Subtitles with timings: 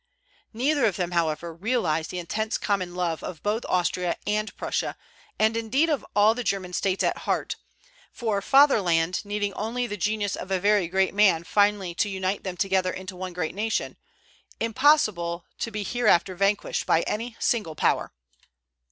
[0.51, 4.97] Neither of them, however, realized the intense common love of both Austria and Prussia,
[5.37, 7.55] and indeed of all the German States at heart,
[8.11, 12.57] for "Fatherland," needing only the genius of a very great man finally to unite them
[12.57, 13.95] together in one great nation,
[14.59, 18.11] impossible to be hereafter vanquished by any single power.